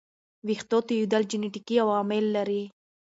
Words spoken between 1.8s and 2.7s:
عوامل هم لري.